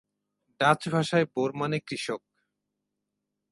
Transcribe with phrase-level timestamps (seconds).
[0.59, 2.21] Dutch ভাষায় Boer মানে কৃষক।